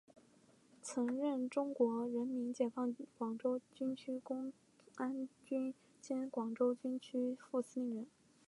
[0.81, 4.51] 曾任中国人民解放军广州军区公
[4.95, 8.07] 安军兼广东军区副司令员。